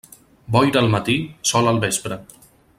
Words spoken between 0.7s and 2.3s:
al matí, sol al vespre.